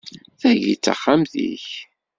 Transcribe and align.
Tagi 0.39 0.73
d 0.75 0.79
taxxamt-ik? 0.83 1.67